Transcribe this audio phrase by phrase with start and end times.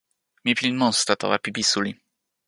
[0.43, 1.91] mi pilin monsuta tawa pipi suli.